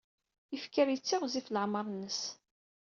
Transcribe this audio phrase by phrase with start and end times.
[0.55, 2.21] Ifker yettiɣzif leɛmeṛ-nnes.